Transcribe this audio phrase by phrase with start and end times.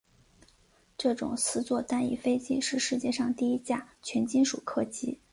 [0.97, 5.19] 这种四座单翼飞机是世界上第一架全金属客机。